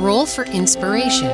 Roll 0.00 0.24
for 0.24 0.44
inspiration. 0.44 1.28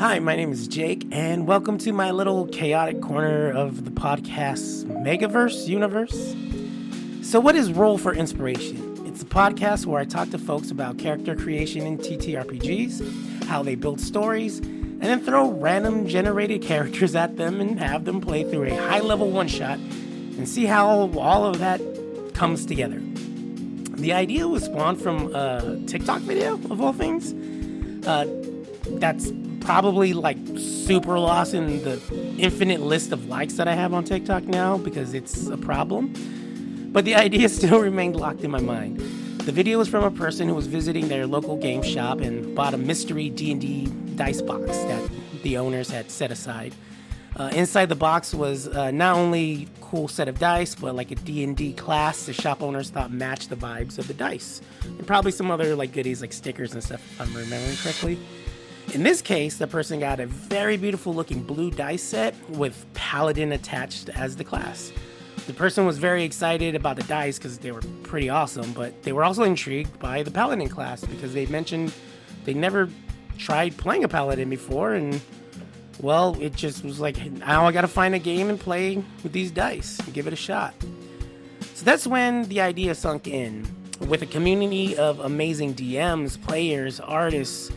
Hi, 0.00 0.18
my 0.18 0.34
name 0.34 0.50
is 0.50 0.66
Jake, 0.66 1.06
and 1.12 1.46
welcome 1.46 1.78
to 1.78 1.92
my 1.92 2.10
little 2.10 2.48
chaotic 2.48 3.00
corner 3.00 3.48
of 3.48 3.84
the 3.84 3.92
podcast 3.92 4.86
Megaverse 4.86 5.68
universe. 5.68 6.34
So, 7.22 7.38
what 7.38 7.54
is 7.54 7.70
Roll 7.70 7.96
for 7.96 8.12
Inspiration? 8.12 8.85
It's 9.16 9.22
a 9.22 9.28
podcast 9.28 9.86
where 9.86 9.98
I 9.98 10.04
talk 10.04 10.28
to 10.32 10.38
folks 10.38 10.70
about 10.70 10.98
character 10.98 11.34
creation 11.34 11.86
in 11.86 11.96
TTRPGs, 11.96 13.44
how 13.44 13.62
they 13.62 13.74
build 13.74 13.98
stories, 13.98 14.58
and 14.58 15.00
then 15.00 15.20
throw 15.20 15.52
random 15.52 16.06
generated 16.06 16.60
characters 16.70 17.16
at 17.16 17.38
them 17.38 17.58
and 17.62 17.80
have 17.80 18.04
them 18.04 18.20
play 18.20 18.44
through 18.44 18.64
a 18.64 18.76
high 18.76 19.00
level 19.00 19.30
one 19.30 19.48
shot 19.48 19.78
and 19.78 20.46
see 20.46 20.66
how 20.66 21.10
all 21.18 21.46
of 21.46 21.60
that 21.60 21.80
comes 22.34 22.66
together. 22.66 23.00
The 23.96 24.12
idea 24.12 24.48
was 24.48 24.64
spawned 24.64 25.00
from 25.00 25.34
a 25.34 25.80
TikTok 25.86 26.20
video, 26.20 26.56
of 26.70 26.82
all 26.82 26.92
things. 26.92 27.32
Uh, 28.06 28.26
that's 29.00 29.32
probably 29.60 30.12
like 30.12 30.36
super 30.58 31.18
lost 31.18 31.54
in 31.54 31.82
the 31.84 31.94
infinite 32.36 32.82
list 32.82 33.12
of 33.12 33.28
likes 33.28 33.54
that 33.54 33.66
I 33.66 33.76
have 33.76 33.94
on 33.94 34.04
TikTok 34.04 34.42
now 34.42 34.76
because 34.76 35.14
it's 35.14 35.46
a 35.46 35.56
problem. 35.56 36.12
But 36.96 37.04
the 37.04 37.14
idea 37.26 37.50
still 37.50 37.80
remained 37.80 38.16
locked 38.16 38.42
in 38.42 38.50
my 38.50 38.58
mind. 38.58 39.00
The 39.40 39.52
video 39.52 39.76
was 39.76 39.86
from 39.86 40.02
a 40.02 40.10
person 40.10 40.48
who 40.48 40.54
was 40.54 40.66
visiting 40.66 41.08
their 41.08 41.26
local 41.26 41.58
game 41.58 41.82
shop 41.82 42.20
and 42.20 42.54
bought 42.54 42.72
a 42.72 42.78
mystery 42.78 43.28
D&D 43.28 43.88
dice 44.14 44.40
box 44.40 44.64
that 44.64 45.10
the 45.42 45.58
owners 45.58 45.90
had 45.90 46.10
set 46.10 46.30
aside. 46.30 46.74
Uh, 47.36 47.50
inside 47.54 47.90
the 47.90 47.94
box 47.94 48.32
was 48.32 48.66
uh, 48.68 48.90
not 48.92 49.14
only 49.14 49.64
a 49.64 49.84
cool 49.84 50.08
set 50.08 50.26
of 50.26 50.38
dice, 50.38 50.74
but 50.74 50.96
like 50.96 51.10
a 51.10 51.16
D&D 51.16 51.74
class 51.74 52.24
the 52.24 52.32
shop 52.32 52.62
owners 52.62 52.88
thought 52.88 53.12
matched 53.12 53.50
the 53.50 53.56
vibes 53.56 53.98
of 53.98 54.08
the 54.08 54.14
dice. 54.14 54.62
And 54.82 55.06
probably 55.06 55.32
some 55.32 55.50
other 55.50 55.76
like 55.76 55.92
goodies 55.92 56.22
like 56.22 56.32
stickers 56.32 56.72
and 56.72 56.82
stuff 56.82 57.02
if 57.12 57.20
I'm 57.20 57.34
remembering 57.34 57.76
correctly. 57.76 58.18
In 58.94 59.02
this 59.02 59.20
case, 59.20 59.58
the 59.58 59.66
person 59.66 60.00
got 60.00 60.18
a 60.18 60.24
very 60.24 60.78
beautiful 60.78 61.12
looking 61.12 61.42
blue 61.42 61.70
dice 61.70 62.02
set 62.02 62.34
with 62.48 62.86
Paladin 62.94 63.52
attached 63.52 64.08
as 64.08 64.34
the 64.36 64.44
class. 64.44 64.92
The 65.46 65.52
person 65.52 65.86
was 65.86 65.98
very 65.98 66.24
excited 66.24 66.74
about 66.74 66.96
the 66.96 67.04
dice 67.04 67.38
because 67.38 67.58
they 67.58 67.70
were 67.70 67.82
pretty 68.02 68.28
awesome, 68.28 68.72
but 68.72 69.02
they 69.04 69.12
were 69.12 69.22
also 69.22 69.44
intrigued 69.44 69.96
by 70.00 70.24
the 70.24 70.30
Paladin 70.30 70.68
class 70.68 71.04
because 71.04 71.32
they 71.34 71.46
mentioned 71.46 71.92
they 72.44 72.52
never 72.52 72.88
tried 73.38 73.76
playing 73.76 74.02
a 74.02 74.08
Paladin 74.08 74.50
before, 74.50 74.94
and 74.94 75.20
well, 76.00 76.36
it 76.40 76.54
just 76.54 76.84
was 76.84 76.98
like, 76.98 77.30
now 77.32 77.64
I 77.64 77.72
gotta 77.72 77.88
find 77.88 78.14
a 78.14 78.18
game 78.18 78.50
and 78.50 78.58
play 78.58 79.02
with 79.22 79.32
these 79.32 79.52
dice 79.52 80.00
and 80.00 80.12
give 80.12 80.26
it 80.26 80.32
a 80.32 80.36
shot. 80.36 80.74
So 81.74 81.84
that's 81.84 82.06
when 82.06 82.48
the 82.48 82.60
idea 82.60 82.94
sunk 82.94 83.28
in. 83.28 83.66
With 84.00 84.22
a 84.22 84.26
community 84.26 84.96
of 84.96 85.20
amazing 85.20 85.74
DMs, 85.74 86.42
players, 86.42 87.00
artists, 87.00 87.70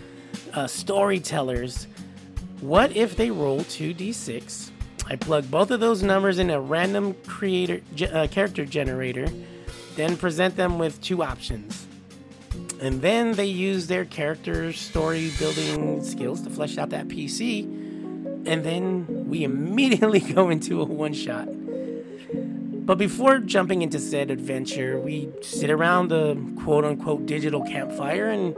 uh, 0.54 0.68
storytellers. 0.68 1.88
What 2.62 2.96
if 2.96 3.16
they 3.16 3.32
roll 3.32 3.60
2d6? 3.60 4.72
I 5.08 5.16
plug 5.16 5.50
both 5.50 5.72
of 5.72 5.80
those 5.80 6.04
numbers 6.04 6.40
in 6.40 6.50
a 6.50 6.60
random 6.60 7.16
creator 7.26 7.82
uh, 8.14 8.28
character 8.30 8.66
generator, 8.66 9.28
then 9.96 10.18
present 10.18 10.56
them 10.56 10.78
with 10.80 11.02
two 11.02 11.24
options. 11.24 11.88
And 12.82 13.02
then 13.02 13.34
they 13.34 13.46
use 13.46 13.88
their 13.88 14.06
character 14.06 14.72
story 14.72 15.32
building 15.38 16.04
skills 16.04 16.42
to 16.44 16.50
flesh 16.50 16.78
out 16.78 16.90
that 16.92 17.08
PC. 17.08 17.64
And 18.46 18.64
then 18.64 19.28
we 19.28 19.44
immediately 19.44 20.20
go 20.20 20.50
into 20.50 20.82
a 20.82 20.86
one 20.86 21.14
shot. 21.14 21.48
But 22.90 22.98
before 22.98 23.38
jumping 23.38 23.84
into 23.84 24.00
said 24.00 24.32
adventure, 24.32 25.00
we 25.00 25.30
sit 25.44 25.70
around 25.70 26.08
the 26.08 26.36
quote 26.64 26.86
unquote 26.86 27.28
digital 27.28 27.62
campfire 27.62 28.30
and 28.30 28.56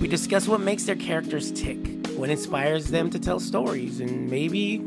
we 0.00 0.06
discuss 0.06 0.46
what 0.46 0.60
makes 0.60 0.84
their 0.84 0.94
characters 0.94 1.50
tick, 1.50 1.78
what 2.10 2.30
inspires 2.30 2.86
them 2.92 3.10
to 3.10 3.18
tell 3.18 3.40
stories, 3.40 3.98
and 3.98 4.30
maybe 4.30 4.78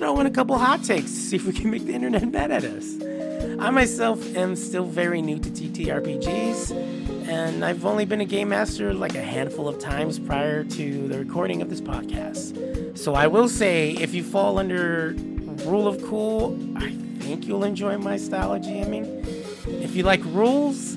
throw 0.00 0.18
in 0.18 0.26
a 0.26 0.30
couple 0.30 0.56
hot 0.56 0.82
takes 0.82 1.10
to 1.10 1.18
see 1.18 1.36
if 1.36 1.44
we 1.44 1.52
can 1.52 1.70
make 1.70 1.84
the 1.84 1.92
internet 1.92 2.26
mad 2.32 2.50
at 2.50 2.64
us. 2.64 2.96
I 3.60 3.68
myself 3.68 4.34
am 4.34 4.56
still 4.56 4.86
very 4.86 5.20
new 5.20 5.38
to 5.38 5.50
TTRPGs, 5.50 7.28
and 7.28 7.62
I've 7.62 7.84
only 7.84 8.06
been 8.06 8.22
a 8.22 8.24
game 8.24 8.48
master 8.48 8.94
like 8.94 9.14
a 9.14 9.20
handful 9.20 9.68
of 9.68 9.78
times 9.78 10.18
prior 10.18 10.64
to 10.64 11.08
the 11.08 11.18
recording 11.18 11.60
of 11.60 11.68
this 11.68 11.82
podcast. 11.82 12.96
So 12.96 13.14
I 13.14 13.26
will 13.26 13.46
say, 13.46 13.90
if 13.90 14.14
you 14.14 14.24
fall 14.24 14.58
under 14.58 15.14
rule 15.66 15.86
of 15.86 16.02
cool, 16.04 16.58
I 16.76 16.92
think 17.18 17.46
you'll 17.46 17.64
enjoy 17.64 17.98
my 17.98 18.16
style 18.16 18.54
of 18.54 18.62
jamming. 18.62 19.04
If 19.66 19.94
you 19.94 20.02
like 20.02 20.24
rules, 20.24 20.96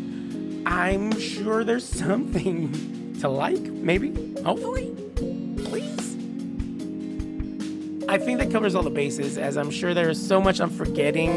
I'm 0.66 1.19
sure 1.19 1.66
there's 1.66 1.86
something 2.03 3.18
to 3.19 3.28
like, 3.28 3.59
maybe, 3.59 4.34
hopefully, 4.46 4.96
I 8.13 8.19
think 8.19 8.38
that 8.38 8.51
covers 8.51 8.75
all 8.75 8.84
the 8.84 8.91
bases, 8.91 9.40
as 9.40 9.57
I'm 9.57 9.72
sure 9.72 9.96
there's 9.96 10.24
so 10.24 10.40
much 10.40 10.62
I'm 10.62 10.69
forgetting 10.69 11.31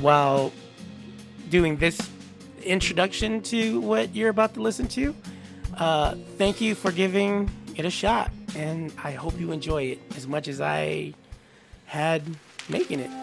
while 0.00 0.52
doing 1.48 1.76
this 1.76 2.10
introduction 2.64 3.40
to 3.42 3.80
what 3.80 4.12
you're 4.12 4.30
about 4.30 4.54
to 4.54 4.62
listen 4.62 4.88
to. 4.88 5.14
Uh, 5.76 6.16
thank 6.38 6.60
you 6.60 6.74
for 6.74 6.90
giving 6.90 7.48
it 7.76 7.84
a 7.84 7.90
shot, 7.90 8.32
and 8.56 8.92
I 9.04 9.12
hope 9.12 9.38
you 9.38 9.52
enjoy 9.52 9.84
it 9.84 10.00
as 10.16 10.26
much 10.26 10.48
as 10.48 10.60
I 10.60 11.14
had 11.86 12.24
making 12.68 12.98
it. 12.98 13.21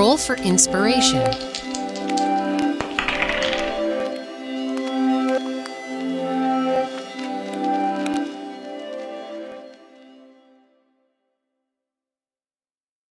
Roll 0.00 0.16
for 0.16 0.34
inspiration. 0.36 1.49